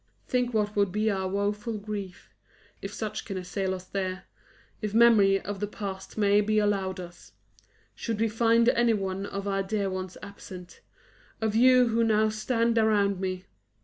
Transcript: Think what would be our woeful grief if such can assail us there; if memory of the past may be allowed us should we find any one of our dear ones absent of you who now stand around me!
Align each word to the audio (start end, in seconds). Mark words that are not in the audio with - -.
Think 0.27 0.51
what 0.51 0.75
would 0.75 0.91
be 0.91 1.11
our 1.11 1.27
woeful 1.27 1.77
grief 1.77 2.33
if 2.81 2.91
such 2.91 3.23
can 3.23 3.37
assail 3.37 3.71
us 3.75 3.85
there; 3.85 4.23
if 4.81 4.95
memory 4.95 5.39
of 5.39 5.59
the 5.59 5.67
past 5.67 6.17
may 6.17 6.41
be 6.41 6.57
allowed 6.57 6.99
us 6.99 7.33
should 7.93 8.19
we 8.19 8.27
find 8.27 8.67
any 8.69 8.93
one 8.95 9.27
of 9.27 9.47
our 9.47 9.61
dear 9.61 9.91
ones 9.91 10.17
absent 10.23 10.81
of 11.39 11.55
you 11.55 11.89
who 11.89 12.03
now 12.03 12.29
stand 12.29 12.79
around 12.79 13.19
me! 13.19 13.45